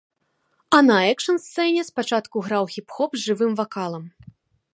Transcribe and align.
А 0.77 0.79
на 0.87 0.95
экшн-сцэне 1.11 1.83
спачатку 1.91 2.35
граў 2.49 2.65
хіп-хоп 2.73 3.11
з 3.19 3.27
жывым 3.27 3.51
вакалам. 3.65 4.05